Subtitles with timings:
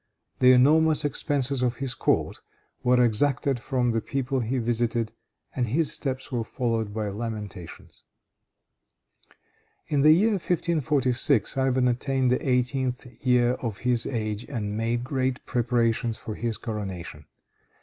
[0.39, 2.41] The enormous expenses of his court
[2.81, 5.11] were exacted from the people he visited,
[5.55, 8.01] and his steps were followed by lamentations.
[9.85, 15.45] In the year 1546, Ivan attained the eighteenth year of his age, and made great
[15.45, 17.27] preparations for his coronation.